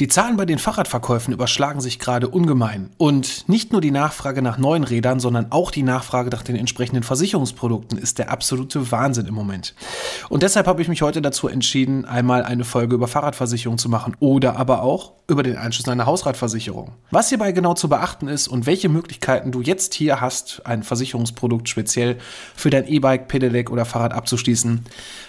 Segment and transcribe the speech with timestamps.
[0.00, 2.90] Die Zahlen bei den Fahrradverkäufen überschlagen sich gerade ungemein.
[2.96, 7.04] Und nicht nur die Nachfrage nach neuen Rädern, sondern auch die Nachfrage nach den entsprechenden
[7.04, 9.76] Versicherungsprodukten ist der absolute Wahnsinn im Moment.
[10.30, 14.16] Und deshalb habe ich mich heute dazu entschieden, einmal eine Folge über Fahrradversicherung zu machen
[14.18, 16.90] oder aber auch über den Anschluss einer Hausratversicherung.
[17.12, 21.68] Was hierbei genau zu beachten ist und welche Möglichkeiten du jetzt hier hast, ein Versicherungsprodukt
[21.68, 22.18] speziell
[22.56, 24.84] für dein E-Bike, Pedelec oder Fahrrad abzuschließen,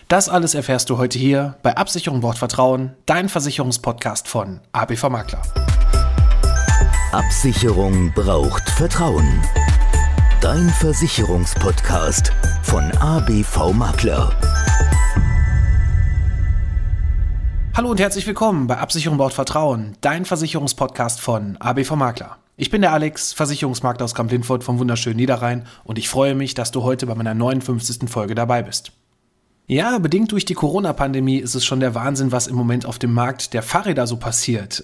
[0.08, 5.42] das alles erfährst du heute hier bei Absicherung Wort Vertrauen, dein Versicherungspodcast von ABV Makler.
[7.12, 9.42] Absicherung braucht Vertrauen.
[10.42, 14.32] Dein Versicherungspodcast von ABV Makler.
[17.76, 22.38] Hallo und herzlich willkommen bei Absicherung braucht Vertrauen, dein Versicherungspodcast von ABV Makler.
[22.58, 26.72] Ich bin der Alex, Versicherungsmakler aus Kamp-Lindfort vom wunderschönen Niederrhein und ich freue mich, dass
[26.72, 28.10] du heute bei meiner 59.
[28.10, 28.92] Folge dabei bist.
[29.68, 33.14] Ja, bedingt durch die Corona-Pandemie ist es schon der Wahnsinn, was im Moment auf dem
[33.14, 34.84] Markt der Fahrräder so passiert.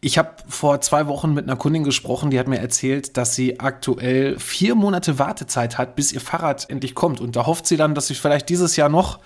[0.00, 3.60] Ich habe vor zwei Wochen mit einer Kundin gesprochen, die hat mir erzählt, dass sie
[3.60, 7.20] aktuell vier Monate Wartezeit hat, bis ihr Fahrrad endlich kommt.
[7.20, 9.20] Und da hofft sie dann, dass sie vielleicht dieses Jahr noch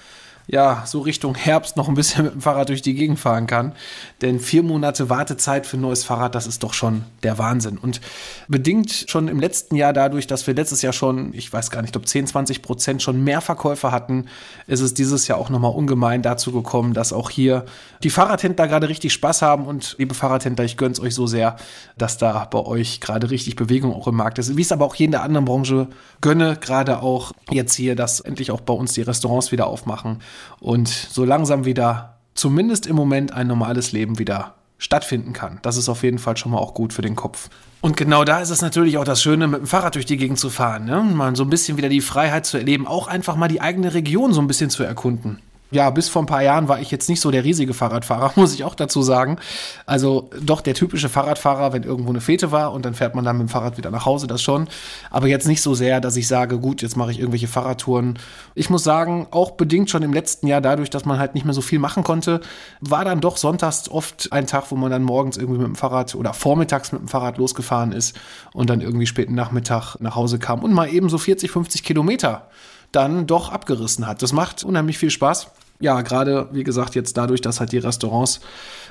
[0.52, 3.72] ja, so Richtung Herbst noch ein bisschen mit dem Fahrrad durch die Gegend fahren kann.
[4.20, 7.78] Denn vier Monate Wartezeit für ein neues Fahrrad, das ist doch schon der Wahnsinn.
[7.78, 8.00] Und
[8.48, 11.96] bedingt schon im letzten Jahr dadurch, dass wir letztes Jahr schon, ich weiß gar nicht,
[11.96, 14.26] ob 10, 20 Prozent schon mehr Verkäufer hatten,
[14.66, 17.64] ist es dieses Jahr auch nochmal ungemein dazu gekommen, dass auch hier
[18.02, 19.66] die Fahrradhändler gerade richtig Spaß haben.
[19.66, 21.56] Und liebe Fahrradhändler, ich gönn's euch so sehr,
[21.96, 24.56] dass da bei euch gerade richtig Bewegung auch im Markt ist.
[24.56, 25.86] Wie es aber auch jeder anderen Branche
[26.20, 30.18] gönne, gerade auch jetzt hier, dass endlich auch bei uns die Restaurants wieder aufmachen
[30.60, 35.58] und so langsam wieder, zumindest im Moment, ein normales Leben wieder stattfinden kann.
[35.62, 37.50] Das ist auf jeden Fall schon mal auch gut für den Kopf.
[37.82, 40.38] Und genau da ist es natürlich auch das Schöne, mit dem Fahrrad durch die Gegend
[40.38, 40.84] zu fahren.
[40.86, 41.02] Ne?
[41.02, 44.32] Mal so ein bisschen wieder die Freiheit zu erleben, auch einfach mal die eigene Region
[44.32, 45.38] so ein bisschen zu erkunden
[45.70, 48.54] ja, bis vor ein paar Jahren war ich jetzt nicht so der riesige Fahrradfahrer, muss
[48.54, 49.38] ich auch dazu sagen.
[49.86, 53.38] Also doch der typische Fahrradfahrer, wenn irgendwo eine Fete war und dann fährt man dann
[53.38, 54.68] mit dem Fahrrad wieder nach Hause, das schon.
[55.10, 58.18] Aber jetzt nicht so sehr, dass ich sage, gut, jetzt mache ich irgendwelche Fahrradtouren.
[58.54, 61.54] Ich muss sagen, auch bedingt schon im letzten Jahr dadurch, dass man halt nicht mehr
[61.54, 62.40] so viel machen konnte,
[62.80, 66.14] war dann doch sonntags oft ein Tag, wo man dann morgens irgendwie mit dem Fahrrad
[66.14, 68.18] oder vormittags mit dem Fahrrad losgefahren ist
[68.52, 72.48] und dann irgendwie späten Nachmittag nach Hause kam und mal eben so 40, 50 Kilometer
[72.92, 74.22] dann doch abgerissen hat.
[74.22, 75.48] Das macht unheimlich viel Spaß
[75.80, 78.40] ja, gerade wie gesagt, jetzt dadurch, dass halt die Restaurants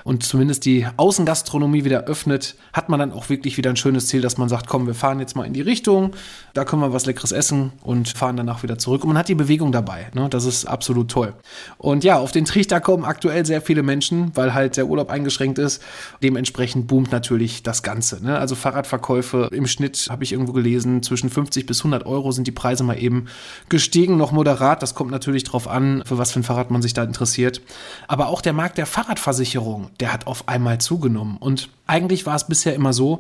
[0.04, 4.22] und zumindest die Außengastronomie wieder öffnet, hat man dann auch wirklich wieder ein schönes Ziel,
[4.22, 6.16] dass man sagt, komm, wir fahren jetzt mal in die Richtung,
[6.54, 9.04] da können wir was Leckeres essen und fahren danach wieder zurück.
[9.04, 10.08] Und man hat die Bewegung dabei.
[10.14, 10.28] Ne?
[10.30, 11.34] Das ist absolut toll.
[11.78, 15.60] Und ja, auf den Trichter kommen aktuell sehr viele Menschen, weil halt der Urlaub eingeschränkt
[15.60, 15.82] ist.
[16.24, 18.24] Dementsprechend boomt natürlich das Ganze.
[18.24, 18.38] Ne?
[18.38, 22.52] Also Fahrradverkäufe im Schnitt, habe ich irgendwo gelesen, zwischen 50 bis 100 Euro sind die
[22.52, 23.26] Preise mal eben
[23.68, 24.82] gestiegen, noch moderat.
[24.82, 27.62] Das kommt natürlich drauf an, für was für ein Fahrrad man sich da interessiert.
[28.08, 31.38] Aber auch der Markt der Fahrradversicherung, der hat auf einmal zugenommen.
[31.38, 33.20] Und eigentlich war es bisher immer so,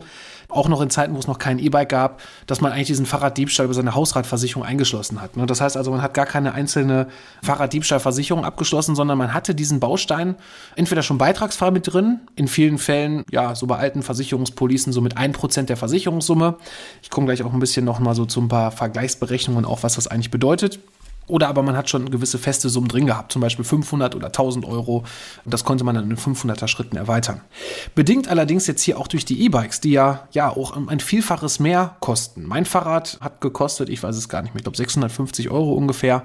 [0.49, 3.65] auch noch in Zeiten, wo es noch kein E-Bike gab, dass man eigentlich diesen Fahrraddiebstahl
[3.65, 5.37] über seine Hausratversicherung eingeschlossen hat.
[5.37, 5.45] Ne?
[5.45, 7.07] Das heißt also, man hat gar keine einzelne
[7.43, 10.35] Fahrraddiebstahlversicherung abgeschlossen, sondern man hatte diesen Baustein
[10.75, 15.17] entweder schon beitragsfrei mit drin, in vielen Fällen, ja, so bei alten Versicherungspolicen so mit
[15.17, 16.57] 1% der Versicherungssumme.
[17.03, 19.95] Ich komme gleich auch ein bisschen noch mal so zu ein paar Vergleichsberechnungen auch, was
[19.95, 20.79] das eigentlich bedeutet.
[21.29, 24.65] Oder aber man hat schon gewisse feste Summen drin gehabt, zum Beispiel 500 oder 1000
[24.65, 25.03] Euro.
[25.45, 27.41] Das konnte man dann in 500er Schritten erweitern.
[27.95, 31.95] Bedingt allerdings jetzt hier auch durch die E-Bikes, die ja, ja auch ein Vielfaches mehr
[31.99, 32.45] kosten.
[32.45, 36.23] Mein Fahrrad hat gekostet, ich weiß es gar nicht mehr, ich glaube 650 Euro ungefähr.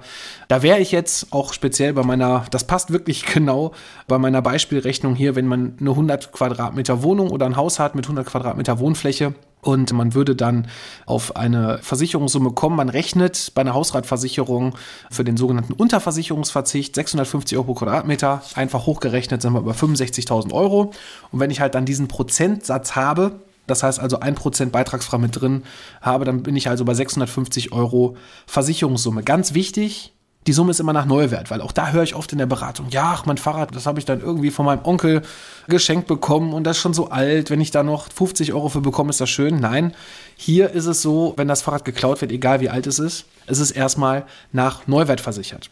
[0.49, 3.73] Da wäre ich jetzt auch speziell bei meiner, das passt wirklich genau,
[4.09, 8.07] bei meiner Beispielrechnung hier, wenn man eine 100 Quadratmeter Wohnung oder ein Haus hat mit
[8.07, 10.69] 100 Quadratmeter Wohnfläche, und man würde dann
[11.07, 12.77] auf eine Versicherungssumme kommen.
[12.77, 14.77] Man rechnet bei einer Hausratversicherung
[15.11, 18.43] für den sogenannten Unterversicherungsverzicht 650 Euro pro Quadratmeter.
[18.55, 20.93] Einfach hochgerechnet sind wir über 65.000 Euro.
[21.31, 25.41] Und wenn ich halt dann diesen Prozentsatz habe, das heißt also ein Prozent beitragsfrei mit
[25.41, 25.63] drin
[26.01, 29.23] habe, dann bin ich also bei 650 Euro Versicherungssumme.
[29.23, 30.14] Ganz wichtig,
[30.47, 32.87] die Summe ist immer nach Neuwert, weil auch da höre ich oft in der Beratung,
[32.91, 35.23] ja, mein Fahrrad, das habe ich dann irgendwie von meinem Onkel
[35.69, 38.81] geschenkt bekommen und das ist schon so alt, wenn ich da noch 50 Euro für
[38.81, 39.59] bekomme, ist das schön.
[39.61, 39.95] Nein,
[40.37, 43.61] hier ist es so, wenn das Fahrrad geklaut wird, egal wie alt es ist, ist
[43.61, 45.71] es erstmal nach Neuwert versichert.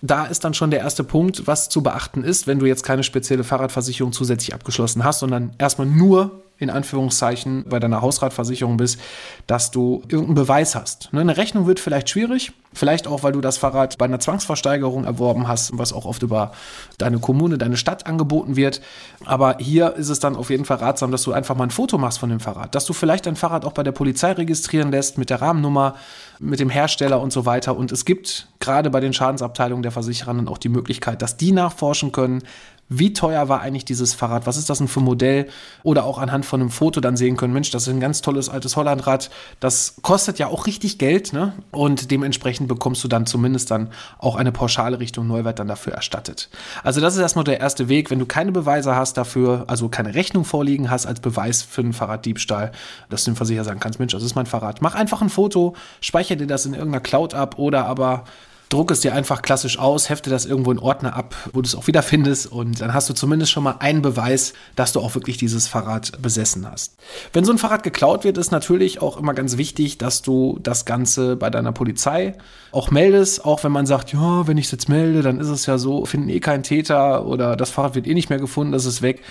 [0.00, 3.02] Da ist dann schon der erste Punkt, was zu beachten ist, wenn du jetzt keine
[3.02, 9.00] spezielle Fahrradversicherung zusätzlich abgeschlossen hast, sondern erstmal nur in Anführungszeichen bei deiner Hausratversicherung bist,
[9.46, 11.12] dass du irgendeinen Beweis hast.
[11.12, 15.04] Ne, eine Rechnung wird vielleicht schwierig, vielleicht auch, weil du das Fahrrad bei einer Zwangsversteigerung
[15.04, 16.52] erworben hast, was auch oft über
[16.96, 18.80] deine Kommune, deine Stadt angeboten wird.
[19.24, 21.98] Aber hier ist es dann auf jeden Fall ratsam, dass du einfach mal ein Foto
[21.98, 25.18] machst von dem Fahrrad, dass du vielleicht dein Fahrrad auch bei der Polizei registrieren lässt
[25.18, 25.96] mit der Rahmennummer,
[26.38, 27.76] mit dem Hersteller und so weiter.
[27.76, 31.52] Und es gibt gerade bei den Schadensabteilungen der Versicherer dann auch die Möglichkeit, dass die
[31.52, 32.42] nachforschen können,
[32.88, 35.48] wie teuer war eigentlich dieses Fahrrad, was ist das denn für ein Modell?
[35.82, 38.48] Oder auch anhand von einem Foto dann sehen können, Mensch, das ist ein ganz tolles
[38.48, 41.54] altes Hollandrad, das kostet ja auch richtig Geld ne?
[41.70, 46.50] und dementsprechend bekommst du dann zumindest dann auch eine pauschale Richtung Neuwert dann dafür erstattet.
[46.82, 50.14] Also das ist erstmal der erste Weg, wenn du keine Beweise hast dafür, also keine
[50.14, 52.72] Rechnung vorliegen hast als Beweis für einen Fahrraddiebstahl,
[53.08, 55.74] dass du dem Versicherer sagen kannst, Mensch, das ist mein Fahrrad, mach einfach ein Foto,
[56.00, 58.24] speichere dir das in irgendeiner Cloud ab oder aber
[58.68, 61.74] druck es dir einfach klassisch aus, hefte das irgendwo in Ordner ab, wo du es
[61.74, 65.36] auch wiederfindest und dann hast du zumindest schon mal einen Beweis, dass du auch wirklich
[65.36, 66.96] dieses Fahrrad besessen hast.
[67.32, 70.84] Wenn so ein Fahrrad geklaut wird, ist natürlich auch immer ganz wichtig, dass du das
[70.84, 72.34] Ganze bei deiner Polizei
[72.72, 75.66] auch meldest, auch wenn man sagt, ja, wenn ich es jetzt melde, dann ist es
[75.66, 78.86] ja so, finden eh keinen Täter oder das Fahrrad wird eh nicht mehr gefunden, das
[78.86, 79.22] ist weg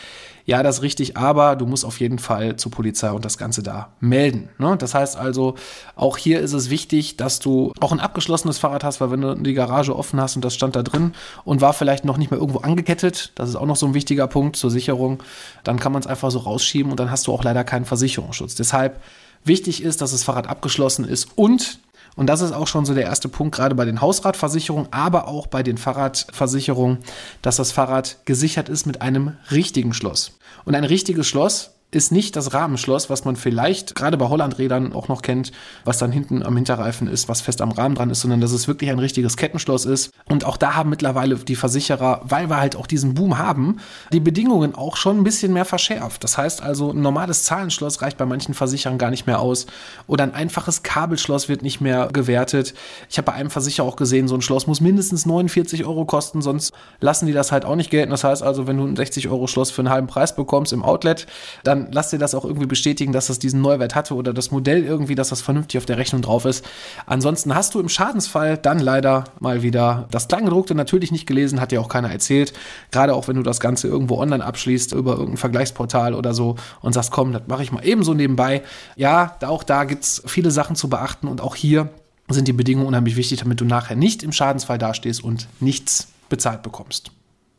[0.46, 3.64] ja, das ist richtig, aber du musst auf jeden Fall zur Polizei und das Ganze
[3.64, 4.50] da melden.
[4.58, 4.76] Ne?
[4.78, 5.56] Das heißt also,
[5.96, 9.36] auch hier ist es wichtig, dass du auch ein abgeschlossenes Fahrrad hast, weil wenn du
[9.36, 11.14] die Garage offen hast und das stand da drin
[11.46, 14.28] und war vielleicht noch nicht mehr irgendwo angekettet, das ist auch noch so ein wichtiger
[14.28, 15.24] Punkt zur Sicherung,
[15.64, 18.56] dann kann man es einfach so rausschieben und dann hast du auch leider keinen Versicherungsschutz.
[18.56, 19.02] Deshalb
[19.46, 21.80] wichtig ist, dass das Fahrrad abgeschlossen ist und
[22.16, 25.48] und das ist auch schon so der erste Punkt, gerade bei den Hausratversicherungen, aber auch
[25.48, 27.00] bei den Fahrradversicherungen,
[27.42, 30.32] dass das Fahrrad gesichert ist mit einem richtigen Schloss.
[30.66, 35.08] Und ein richtiges Schloss ist nicht das Rahmenschloss, was man vielleicht gerade bei Hollandrädern auch
[35.08, 35.52] noch kennt,
[35.86, 38.68] was dann hinten am Hinterreifen ist, was fest am Rahmen dran ist, sondern dass es
[38.68, 40.12] wirklich ein richtiges Kettenschloss ist.
[40.30, 43.78] Und auch da haben mittlerweile die Versicherer, weil wir halt auch diesen Boom haben,
[44.12, 46.24] die Bedingungen auch schon ein bisschen mehr verschärft.
[46.24, 49.66] Das heißt also, ein normales Zahlenschloss reicht bei manchen Versicherern gar nicht mehr aus
[50.08, 52.74] oder ein einfaches Kabelschloss wird nicht mehr gewertet.
[53.10, 56.42] Ich habe bei einem Versicherer auch gesehen, so ein Schloss muss mindestens 49 Euro kosten,
[56.42, 58.12] sonst lassen die das halt auch nicht gelten.
[58.12, 60.84] Das heißt also, wenn du ein 60 Euro Schloss für einen halben Preis bekommst im
[60.84, 61.28] Outlet,
[61.64, 64.84] dann lass dir das auch irgendwie bestätigen, dass das diesen Neuwert hatte oder das Modell
[64.84, 66.66] irgendwie, dass das vernünftig auf der Rechnung drauf ist.
[67.06, 71.72] Ansonsten hast du im Schadensfall dann leider mal wieder das Kleingedruckte natürlich nicht gelesen, hat
[71.72, 72.54] dir auch keiner erzählt.
[72.92, 76.94] Gerade auch wenn du das Ganze irgendwo online abschließt über irgendein Vergleichsportal oder so und
[76.94, 78.64] sagst, komm, das mache ich mal ebenso nebenbei.
[78.96, 81.90] Ja, auch da gibt es viele Sachen zu beachten und auch hier
[82.30, 86.64] sind die Bedingungen unheimlich wichtig, damit du nachher nicht im Schadensfall dastehst und nichts bezahlt
[86.64, 87.12] bekommst.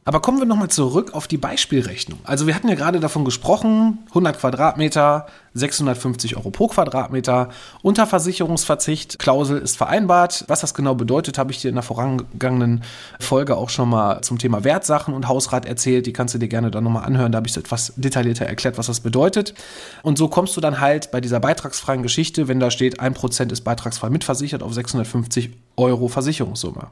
[0.05, 2.19] Aber kommen wir nochmal zurück auf die Beispielrechnung.
[2.25, 7.49] Also wir hatten ja gerade davon gesprochen, 100 Quadratmeter, 650 Euro pro Quadratmeter.
[7.83, 10.45] Unterversicherungsverzicht, Klausel ist vereinbart.
[10.49, 12.83] Was das genau bedeutet, habe ich dir in der vorangegangenen
[13.21, 16.07] Folge auch schon mal zum Thema Wertsachen und Hausrat erzählt.
[16.07, 17.33] Die kannst du dir gerne dann nochmal anhören.
[17.33, 19.55] Da habe ich es etwas detaillierter erklärt, was das bedeutet.
[20.03, 23.61] Und so kommst du dann halt bei dieser beitragsfreien Geschichte, wenn da steht, 1% ist
[23.63, 26.89] beitragsfrei mitversichert, auf 650 Euro Versicherungssumme.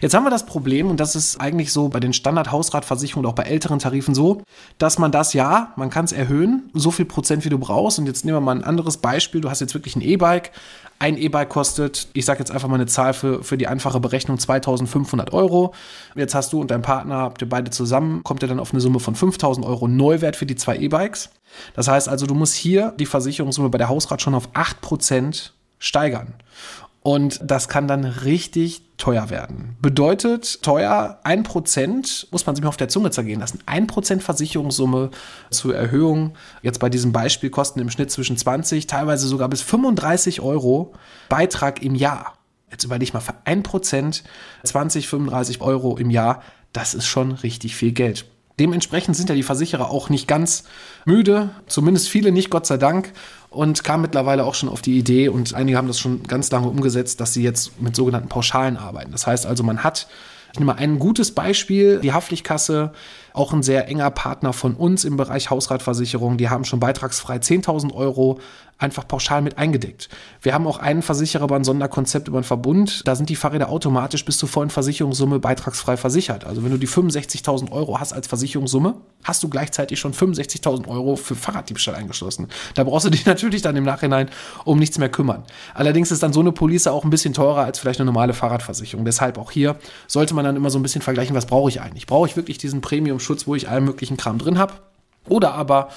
[0.00, 3.44] Jetzt haben wir das Problem, und das ist eigentlich so bei den Standard-Hausratversicherungen, auch bei
[3.44, 4.42] älteren Tarifen so,
[4.78, 8.06] dass man das ja, man kann es erhöhen, so viel Prozent wie du brauchst und
[8.06, 9.40] jetzt nehmen wir mal ein anderes Beispiel.
[9.40, 10.50] Du hast jetzt wirklich ein E-Bike.
[10.98, 14.38] Ein E-Bike kostet, ich sage jetzt einfach mal eine Zahl für, für die einfache Berechnung,
[14.38, 15.74] 2500 Euro.
[16.14, 18.80] Jetzt hast du und dein Partner, habt ihr beide zusammen, kommt ihr dann auf eine
[18.80, 21.30] Summe von 5000 Euro Neuwert für die zwei E-Bikes.
[21.74, 26.34] Das heißt also, du musst hier die Versicherungssumme bei der Hausrat schon auf 8% steigern.
[27.02, 29.76] Und das kann dann richtig teuer werden.
[29.82, 33.58] Bedeutet teuer, 1% muss man sich mal auf der Zunge zergehen lassen.
[33.66, 35.10] 1% Versicherungssumme
[35.50, 40.40] zur Erhöhung, jetzt bei diesem Beispiel kosten im Schnitt zwischen 20, teilweise sogar bis 35
[40.40, 40.92] Euro
[41.28, 42.34] Beitrag im Jahr.
[42.70, 44.22] Jetzt überleg mal, für 1%
[44.62, 48.26] 20, 35 Euro im Jahr, das ist schon richtig viel Geld.
[48.60, 50.64] Dementsprechend sind ja die Versicherer auch nicht ganz
[51.04, 53.12] müde, zumindest viele nicht, Gott sei Dank,
[53.52, 56.68] und kamen mittlerweile auch schon auf die Idee, und einige haben das schon ganz lange
[56.68, 59.12] umgesetzt, dass sie jetzt mit sogenannten Pauschalen arbeiten.
[59.12, 60.08] Das heißt also, man hat,
[60.52, 62.92] ich nehme mal ein gutes Beispiel, die Haftpflichtkasse
[63.34, 66.36] auch ein sehr enger Partner von uns im Bereich Hausratversicherung.
[66.36, 68.38] Die haben schon beitragsfrei 10.000 Euro
[68.82, 70.08] einfach pauschal mit eingedeckt.
[70.42, 73.06] Wir haben auch einen Versicherer über ein Sonderkonzept über einen Verbund.
[73.06, 76.44] Da sind die Fahrräder automatisch bis zur vollen Versicherungssumme beitragsfrei versichert.
[76.44, 81.14] Also wenn du die 65.000 Euro hast als Versicherungssumme, hast du gleichzeitig schon 65.000 Euro
[81.14, 82.48] für Fahrraddiebstahl eingeschlossen.
[82.74, 84.28] Da brauchst du dich natürlich dann im Nachhinein
[84.64, 85.44] um nichts mehr kümmern.
[85.74, 89.04] Allerdings ist dann so eine Police auch ein bisschen teurer als vielleicht eine normale Fahrradversicherung.
[89.04, 89.76] Deshalb auch hier
[90.08, 92.06] sollte man dann immer so ein bisschen vergleichen, was brauche ich eigentlich?
[92.06, 94.74] Brauche ich wirklich diesen Premium Schutz, wo ich allen möglichen Kram drin habe.
[95.28, 95.88] Oder aber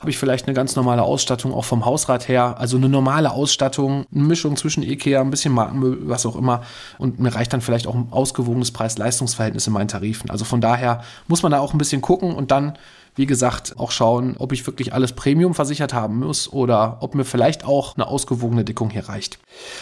[0.00, 4.04] habe ich vielleicht eine ganz normale Ausstattung auch vom Hausrat her, also eine normale Ausstattung,
[4.12, 6.62] eine Mischung zwischen Ikea, ein bisschen Markenmöbel, was auch immer
[6.98, 10.30] und mir reicht dann vielleicht auch ein ausgewogenes Preis-Leistungsverhältnis in meinen Tarifen.
[10.30, 12.76] Also von daher muss man da auch ein bisschen gucken und dann
[13.14, 17.24] wie gesagt, auch schauen, ob ich wirklich alles Premium versichert haben muss oder ob mir
[17.24, 19.38] vielleicht auch eine ausgewogene Deckung hier reicht.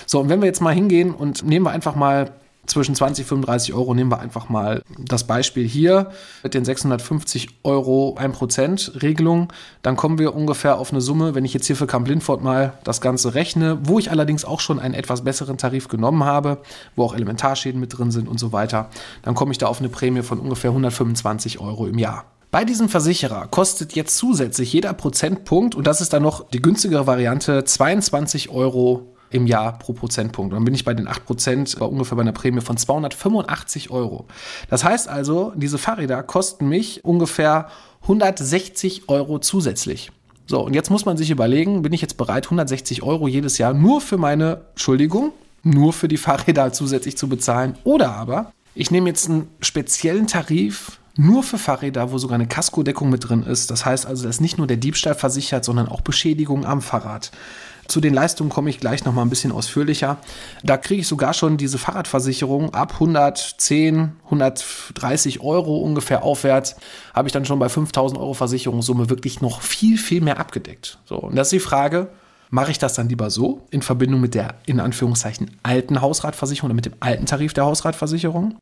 [0.07, 2.33] So, und wenn wir jetzt mal hingehen und nehmen wir einfach mal
[2.71, 3.95] zwischen 20 und 35 Euro.
[3.95, 6.11] Nehmen wir einfach mal das Beispiel hier
[6.43, 9.53] mit den 650 Euro 1% Regelung.
[9.83, 12.75] Dann kommen wir ungefähr auf eine Summe, wenn ich jetzt hier für Camp Lindford mal
[12.85, 16.59] das Ganze rechne, wo ich allerdings auch schon einen etwas besseren Tarif genommen habe,
[16.97, 18.89] wo auch Elementarschäden mit drin sind und so weiter,
[19.23, 22.25] dann komme ich da auf eine Prämie von ungefähr 125 Euro im Jahr.
[22.51, 27.07] Bei diesem Versicherer kostet jetzt zusätzlich jeder Prozentpunkt, und das ist dann noch die günstigere
[27.07, 30.53] Variante, 22 Euro im Jahr pro Prozentpunkt.
[30.53, 34.27] Dann bin ich bei den 8% bei ungefähr bei einer Prämie von 285 Euro.
[34.69, 37.69] Das heißt also, diese Fahrräder kosten mich ungefähr
[38.03, 40.11] 160 Euro zusätzlich.
[40.47, 43.73] So, und jetzt muss man sich überlegen, bin ich jetzt bereit, 160 Euro jedes Jahr
[43.73, 45.33] nur für meine, Entschuldigung,
[45.63, 47.77] nur für die Fahrräder zusätzlich zu bezahlen?
[47.85, 53.11] Oder aber, ich nehme jetzt einen speziellen Tarif nur für Fahrräder, wo sogar eine Kaskodeckung
[53.11, 53.71] mit drin ist.
[53.71, 57.31] Das heißt also, da ist nicht nur der Diebstahl versichert, sondern auch Beschädigung am Fahrrad.
[57.91, 60.19] Zu den Leistungen komme ich gleich noch mal ein bisschen ausführlicher.
[60.63, 66.77] Da kriege ich sogar schon diese Fahrradversicherung ab 110, 130 Euro ungefähr aufwärts,
[67.15, 70.99] habe ich dann schon bei 5000 Euro Versicherungssumme wirklich noch viel, viel mehr abgedeckt.
[71.05, 72.07] So, und das ist die Frage,
[72.51, 76.77] mache ich das dann lieber so in Verbindung mit der in Anführungszeichen alten Hausratversicherung oder
[76.77, 78.57] mit dem alten Tarif der Hausratversicherung?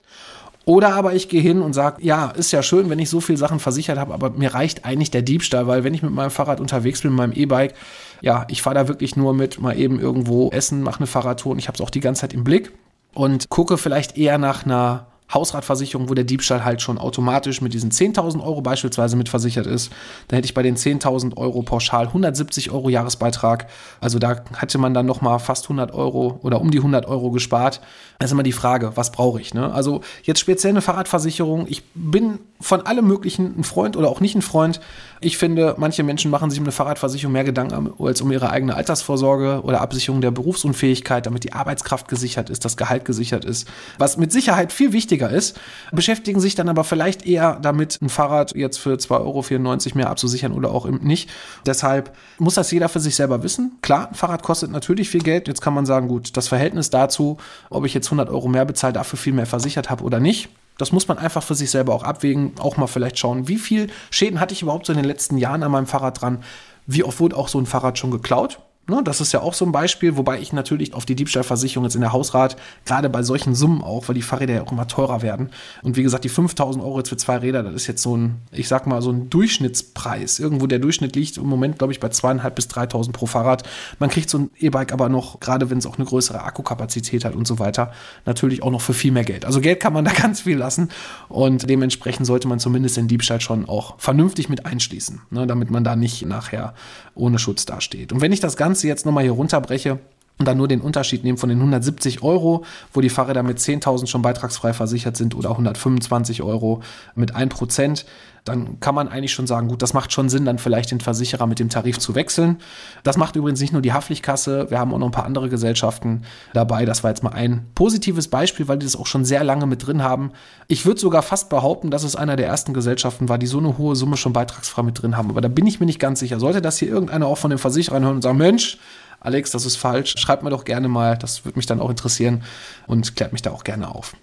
[0.68, 3.38] Oder aber ich gehe hin und sage, ja, ist ja schön, wenn ich so viele
[3.38, 6.60] Sachen versichert habe, aber mir reicht eigentlich der Diebstahl, weil wenn ich mit meinem Fahrrad
[6.60, 7.72] unterwegs bin, mit meinem E-Bike,
[8.20, 11.58] ja, ich fahre da wirklich nur mit, mal eben irgendwo essen, mache eine Fahrradtour und
[11.58, 12.72] ich habe es auch die ganze Zeit im Blick
[13.14, 17.90] und gucke vielleicht eher nach einer Hausratversicherung, wo der Diebstahl halt schon automatisch mit diesen
[17.90, 19.92] 10.000 Euro beispielsweise mitversichert ist,
[20.28, 23.66] dann hätte ich bei den 10.000 Euro pauschal 170 Euro Jahresbeitrag.
[24.00, 27.80] Also da hätte man dann nochmal fast 100 Euro oder um die 100 Euro gespart.
[28.18, 29.54] Das ist immer die Frage, was brauche ich?
[29.54, 29.72] Ne?
[29.72, 31.66] Also jetzt speziell eine Fahrradversicherung.
[31.68, 34.80] Ich bin von allem Möglichen ein Freund oder auch nicht ein Freund.
[35.20, 38.74] Ich finde, manche Menschen machen sich um eine Fahrradversicherung mehr Gedanken als um ihre eigene
[38.74, 43.68] Altersvorsorge oder Absicherung der Berufsunfähigkeit, damit die Arbeitskraft gesichert ist, das Gehalt gesichert ist.
[43.98, 45.58] Was mit Sicherheit viel wichtiger ist,
[45.92, 50.52] beschäftigen sich dann aber vielleicht eher damit, ein Fahrrad jetzt für 2,94 Euro mehr abzusichern
[50.52, 51.28] oder auch nicht.
[51.66, 53.76] Deshalb muss das jeder für sich selber wissen.
[53.82, 55.48] Klar, ein Fahrrad kostet natürlich viel Geld.
[55.48, 57.38] Jetzt kann man sagen, gut, das Verhältnis dazu,
[57.70, 60.48] ob ich jetzt 100 Euro mehr bezahle, dafür viel mehr versichert habe oder nicht
[60.78, 63.88] das muss man einfach für sich selber auch abwägen, auch mal vielleicht schauen, wie viel
[64.10, 66.44] Schäden hatte ich überhaupt so in den letzten Jahren an meinem Fahrrad dran,
[66.86, 68.60] wie oft wurde auch so ein Fahrrad schon geklaut
[68.90, 71.94] Ne, das ist ja auch so ein Beispiel, wobei ich natürlich auf die Diebstahlversicherung jetzt
[71.94, 75.20] in der Hausrat, gerade bei solchen Summen auch, weil die Fahrräder ja auch immer teurer
[75.20, 75.50] werden.
[75.82, 78.36] Und wie gesagt, die 5000 Euro jetzt für zwei Räder, das ist jetzt so ein,
[78.50, 80.38] ich sag mal, so ein Durchschnittspreis.
[80.38, 83.62] Irgendwo der Durchschnitt liegt im Moment, glaube ich, bei zweieinhalb bis 3000 pro Fahrrad.
[83.98, 87.34] Man kriegt so ein E-Bike aber noch, gerade wenn es auch eine größere Akkukapazität hat
[87.34, 87.92] und so weiter,
[88.24, 89.44] natürlich auch noch für viel mehr Geld.
[89.44, 90.88] Also Geld kann man da ganz viel lassen
[91.28, 95.84] und dementsprechend sollte man zumindest den Diebstahl schon auch vernünftig mit einschließen, ne, damit man
[95.84, 96.72] da nicht nachher
[97.14, 98.12] ohne Schutz dasteht.
[98.12, 99.98] Und wenn ich das Ganze Ganze jetzt nochmal hier runterbreche
[100.38, 104.06] und dann nur den Unterschied nehme von den 170 Euro, wo die Fahrräder mit 10.000
[104.06, 106.80] schon beitragsfrei versichert sind oder 125 Euro
[107.14, 108.04] mit 1%,
[108.44, 111.46] dann kann man eigentlich schon sagen, gut, das macht schon Sinn, dann vielleicht den Versicherer
[111.46, 112.58] mit dem Tarif zu wechseln.
[113.02, 116.22] Das macht übrigens nicht nur die Haftpflichtkasse, wir haben auch noch ein paar andere Gesellschaften
[116.54, 116.84] dabei.
[116.84, 119.86] Das war jetzt mal ein positives Beispiel, weil die das auch schon sehr lange mit
[119.86, 120.32] drin haben.
[120.66, 123.76] Ich würde sogar fast behaupten, dass es einer der ersten Gesellschaften war, die so eine
[123.76, 125.30] hohe Summe schon beitragsfrei mit drin haben.
[125.30, 126.40] Aber da bin ich mir nicht ganz sicher.
[126.40, 128.78] Sollte das hier irgendeiner auch von den Versicherern hören und sagen, Mensch,
[129.20, 130.14] Alex, das ist falsch.
[130.16, 132.44] Schreibt mir doch gerne mal, das würde mich dann auch interessieren
[132.86, 134.14] und klärt mich da auch gerne auf.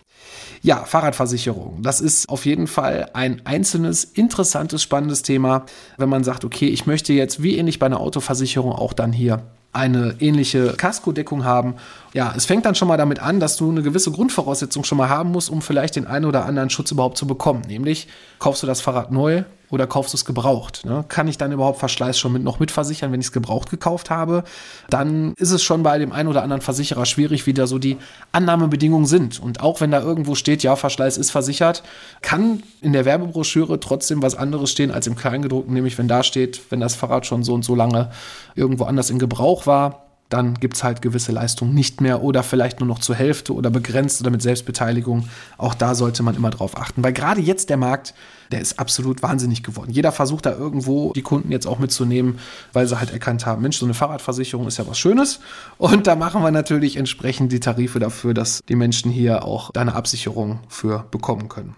[0.62, 1.82] Ja, Fahrradversicherung.
[1.82, 5.66] Das ist auf jeden Fall ein einzelnes, interessantes, spannendes Thema,
[5.98, 9.44] wenn man sagt, okay, ich möchte jetzt wie ähnlich bei einer Autoversicherung auch dann hier
[9.74, 11.76] eine ähnliche Kaskodeckung haben.
[12.14, 15.10] Ja, es fängt dann schon mal damit an, dass du eine gewisse Grundvoraussetzung schon mal
[15.10, 17.62] haben musst, um vielleicht den einen oder anderen Schutz überhaupt zu bekommen.
[17.68, 18.08] Nämlich,
[18.40, 20.86] kaufst du das Fahrrad neu oder kaufst du es gebraucht?
[20.86, 21.06] Ne?
[21.08, 24.44] Kann ich dann überhaupt Verschleiß schon mit, noch mitversichern, wenn ich es gebraucht gekauft habe?
[24.90, 27.98] Dann ist es schon bei dem einen oder anderen Versicherer schwierig, wie da so die
[28.32, 29.40] Annahmebedingungen sind.
[29.40, 31.84] Und auch wenn da irgendwo steht, ja, Verschleiß ist versichert,
[32.22, 36.62] kann in der Werbebroschüre trotzdem was anderes stehen als im Kleingedruckten, nämlich wenn da steht,
[36.70, 38.12] wenn das Fahrrad schon so und so lange
[38.56, 42.80] irgendwo anders in Gebrauch war, dann gibt es halt gewisse Leistungen nicht mehr oder vielleicht
[42.80, 45.30] nur noch zur Hälfte oder begrenzt oder mit Selbstbeteiligung.
[45.58, 48.16] Auch da sollte man immer drauf achten, weil gerade jetzt der Markt,
[48.52, 49.92] der ist absolut wahnsinnig geworden.
[49.92, 52.40] Jeder versucht da irgendwo die Kunden jetzt auch mitzunehmen,
[52.74, 55.40] weil sie halt erkannt haben, Mensch, so eine Fahrradversicherung ist ja was Schönes.
[55.78, 59.82] Und da machen wir natürlich entsprechend die Tarife dafür, dass die Menschen hier auch da
[59.82, 61.76] eine Absicherung für bekommen können.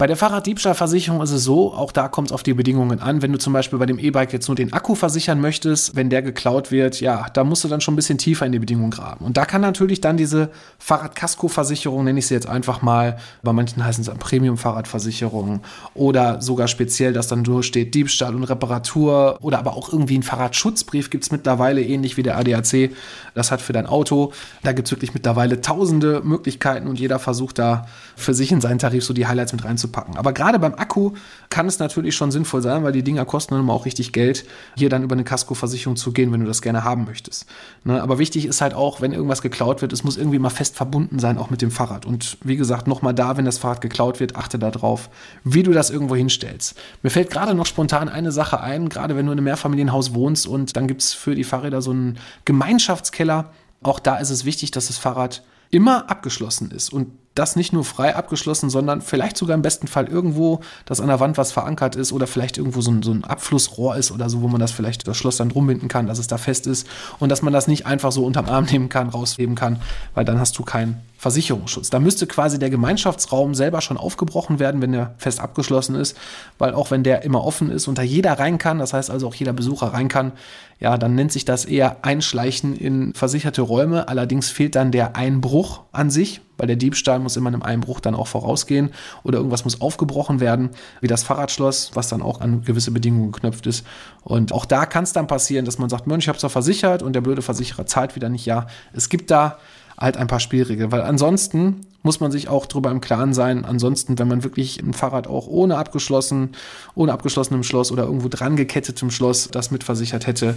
[0.00, 3.20] Bei der Fahrraddiebstahlversicherung ist es so, auch da kommt es auf die Bedingungen an.
[3.20, 6.22] Wenn du zum Beispiel bei dem E-Bike jetzt nur den Akku versichern möchtest, wenn der
[6.22, 9.26] geklaut wird, ja, da musst du dann schon ein bisschen tiefer in die Bedingungen graben.
[9.26, 13.84] Und da kann natürlich dann diese Fahrradkaskoversicherung, nenne ich sie jetzt einfach mal, bei manchen
[13.84, 15.60] heißen es Premium-Fahrradversicherung
[15.92, 21.10] oder sogar speziell, dass dann durchsteht Diebstahl und Reparatur oder aber auch irgendwie ein Fahrradschutzbrief
[21.10, 22.92] gibt es mittlerweile, ähnlich wie der ADAC.
[23.34, 24.32] Das hat für dein Auto.
[24.62, 27.84] Da gibt es wirklich mittlerweile tausende Möglichkeiten und jeder versucht da
[28.16, 30.16] für sich in seinen Tarif so die Highlights mit reinzupacken.
[30.16, 31.12] Aber gerade beim Akku
[31.48, 34.44] kann es natürlich schon sinnvoll sein, weil die Dinger kosten dann immer auch richtig Geld,
[34.76, 37.46] hier dann über eine Kaskoversicherung zu gehen, wenn du das gerne haben möchtest.
[37.84, 38.00] Ne?
[38.02, 41.18] Aber wichtig ist halt auch, wenn irgendwas geklaut wird, es muss irgendwie mal fest verbunden
[41.18, 42.06] sein, auch mit dem Fahrrad.
[42.06, 45.10] Und wie gesagt, nochmal da, wenn das Fahrrad geklaut wird, achte darauf,
[45.44, 46.76] wie du das irgendwo hinstellst.
[47.02, 50.46] Mir fällt gerade noch spontan eine Sache ein, gerade wenn du in einem Mehrfamilienhaus wohnst
[50.46, 53.50] und dann gibt es für die Fahrräder so einen Gemeinschaftskeller.
[53.82, 57.84] Auch da ist es wichtig, dass das Fahrrad immer abgeschlossen ist und das nicht nur
[57.84, 61.94] frei abgeschlossen, sondern vielleicht sogar im besten Fall irgendwo, dass an der Wand was verankert
[61.94, 64.72] ist oder vielleicht irgendwo so ein, so ein Abflussrohr ist oder so, wo man das
[64.72, 66.88] vielleicht das Schloss dann drum binden kann, dass es da fest ist
[67.20, 69.80] und dass man das nicht einfach so unterm Arm nehmen kann, rausheben kann,
[70.14, 71.90] weil dann hast du keinen Versicherungsschutz.
[71.90, 76.16] Da müsste quasi der Gemeinschaftsraum selber schon aufgebrochen werden, wenn er fest abgeschlossen ist,
[76.58, 79.28] weil auch wenn der immer offen ist und da jeder rein kann, das heißt also
[79.28, 80.32] auch jeder Besucher rein kann,
[80.80, 84.08] ja, dann nennt sich das eher Einschleichen in versicherte Räume.
[84.08, 88.14] Allerdings fehlt dann der Einbruch an sich, weil der Diebstahl muss immer einem Einbruch dann
[88.14, 88.90] auch vorausgehen
[89.22, 93.66] oder irgendwas muss aufgebrochen werden, wie das Fahrradschloss, was dann auch an gewisse Bedingungen geknöpft
[93.66, 93.86] ist.
[94.22, 97.02] Und auch da kann es dann passieren, dass man sagt, Mensch, ich habe zwar versichert
[97.02, 98.44] und der blöde Versicherer zahlt wieder nicht.
[98.44, 99.56] Ja, es gibt da
[99.98, 103.64] halt ein paar Spielregeln, weil ansonsten muss man sich auch darüber im Klaren sein.
[103.64, 106.50] Ansonsten, wenn man wirklich ein Fahrrad auch ohne abgeschlossen,
[106.94, 110.56] ohne abgeschlossenem Schloss oder irgendwo dran gekettetem Schloss das mitversichert hätte,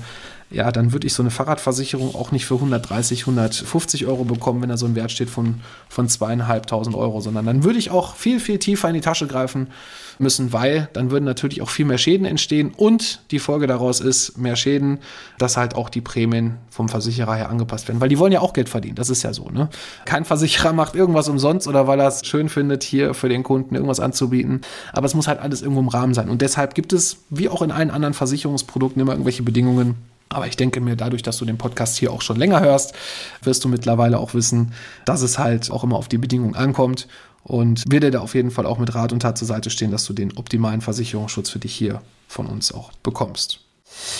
[0.49, 4.69] ja, dann würde ich so eine Fahrradversicherung auch nicht für 130, 150 Euro bekommen, wenn
[4.69, 8.39] da so ein Wert steht von, von zweieinhalbtausend Euro, sondern dann würde ich auch viel,
[8.39, 9.67] viel tiefer in die Tasche greifen
[10.19, 14.37] müssen, weil dann würden natürlich auch viel mehr Schäden entstehen und die Folge daraus ist
[14.37, 14.99] mehr Schäden,
[15.39, 18.53] dass halt auch die Prämien vom Versicherer her angepasst werden, weil die wollen ja auch
[18.53, 19.69] Geld verdienen, das ist ja so, ne?
[20.05, 23.75] Kein Versicherer macht irgendwas umsonst oder weil er es schön findet, hier für den Kunden
[23.75, 24.61] irgendwas anzubieten.
[24.93, 26.29] Aber es muss halt alles irgendwo im Rahmen sein.
[26.29, 29.95] Und deshalb gibt es, wie auch in allen anderen Versicherungsprodukten, immer irgendwelche Bedingungen.
[30.29, 32.93] Aber ich denke mir, dadurch, dass du den Podcast hier auch schon länger hörst,
[33.43, 34.73] wirst du mittlerweile auch wissen,
[35.05, 37.07] dass es halt auch immer auf die Bedingungen ankommt.
[37.43, 40.05] Und werde da auf jeden Fall auch mit Rat und Tat zur Seite stehen, dass
[40.05, 43.62] du den optimalen Versicherungsschutz für dich hier von uns auch bekommst.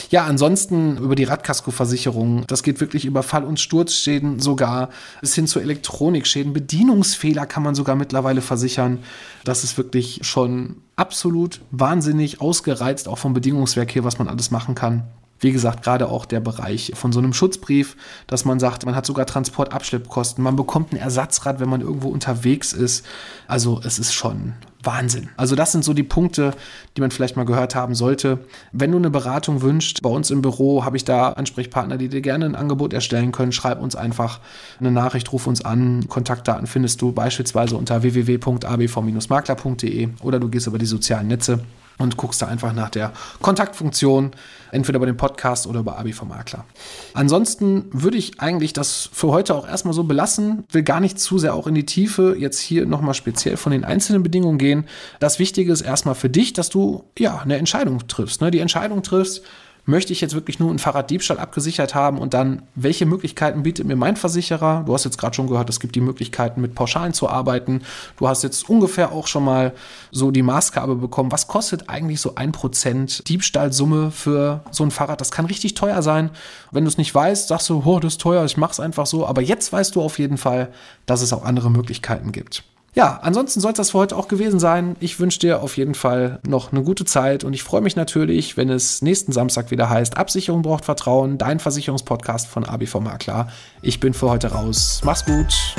[0.10, 2.46] Ja, ansonsten über die Radkaskoversicherung.
[2.48, 4.89] Das geht wirklich über Fall- und Sturzschäden sogar
[5.22, 6.53] bis hin zu Elektronikschäden.
[6.53, 9.00] Bedienungsfehler kann man sogar mittlerweile versichern.
[9.44, 14.75] Das ist wirklich schon absolut wahnsinnig ausgereizt, auch vom Bedingungswerk hier, was man alles machen
[14.75, 15.03] kann.
[15.43, 17.97] Wie gesagt, gerade auch der Bereich von so einem Schutzbrief,
[18.27, 22.72] dass man sagt, man hat sogar Transportabschleppkosten, man bekommt ein Ersatzrad, wenn man irgendwo unterwegs
[22.72, 23.05] ist.
[23.46, 25.27] Also es ist schon Wahnsinn.
[25.35, 26.53] Also das sind so die Punkte,
[26.96, 28.39] die man vielleicht mal gehört haben sollte.
[28.72, 32.22] Wenn du eine Beratung wünschst, bei uns im Büro habe ich da Ansprechpartner, die dir
[32.22, 33.51] gerne ein Angebot erstellen können.
[33.51, 34.39] Schreib uns einfach
[34.79, 36.07] eine Nachricht, ruf uns an.
[36.07, 41.59] Kontaktdaten findest du beispielsweise unter www.abv-makler.de oder du gehst über die sozialen Netze
[41.98, 44.32] und guckst da einfach nach der Kontaktfunktion,
[44.72, 46.66] entweder bei dem Podcast oder bei Abi vom Makler.
[47.14, 51.38] Ansonsten würde ich eigentlich das für heute auch erstmal so belassen, will gar nicht zu
[51.38, 54.86] sehr auch in die Tiefe jetzt hier nochmal speziell von den einzelnen Bedingungen gehen.
[55.20, 58.42] Das Wichtige ist erstmal für dich, dass du ja eine Entscheidung triffst.
[58.42, 58.51] Ne?
[58.51, 59.44] Die Entscheidung triffst,
[59.85, 63.96] möchte ich jetzt wirklich nur einen Fahrraddiebstahl abgesichert haben und dann, welche Möglichkeiten bietet mir
[63.96, 64.83] mein Versicherer?
[64.85, 67.81] Du hast jetzt gerade schon gehört, es gibt die Möglichkeiten, mit Pauschalen zu arbeiten.
[68.17, 69.74] Du hast jetzt ungefähr auch schon mal
[70.11, 75.19] so die Maßgabe bekommen, was kostet eigentlich so ein Prozent Diebstahlsumme für so ein Fahrrad?
[75.19, 76.29] Das kann richtig teuer sein.
[76.72, 79.27] Wenn du es nicht weißt, sagst du, oh, das ist teuer, ich mach's einfach so.
[79.27, 80.72] Aber jetzt weißt du auf jeden Fall,
[81.05, 82.63] dass es auch andere Möglichkeiten gibt.
[82.96, 84.96] Ja, ansonsten soll es das für heute auch gewesen sein.
[85.00, 88.56] Ich wünsche dir auf jeden Fall noch eine gute Zeit und ich freue mich natürlich,
[88.56, 93.48] wenn es nächsten Samstag wieder heißt, Absicherung braucht Vertrauen, dein Versicherungspodcast von ABV Makler.
[93.82, 95.01] Ich bin für heute raus.
[95.03, 95.75] Mach's gut.